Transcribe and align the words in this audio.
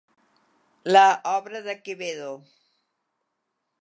La 0.93 1.03
obra 1.33 1.61
de 1.67 1.77
Quevedo. 1.83 2.31